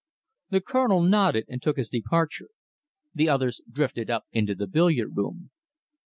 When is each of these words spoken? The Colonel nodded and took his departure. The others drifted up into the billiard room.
The 0.49 0.61
Colonel 0.61 1.03
nodded 1.03 1.45
and 1.47 1.61
took 1.61 1.77
his 1.77 1.87
departure. 1.87 2.49
The 3.13 3.29
others 3.29 3.61
drifted 3.71 4.09
up 4.09 4.25
into 4.31 4.55
the 4.55 4.65
billiard 4.65 5.15
room. 5.15 5.51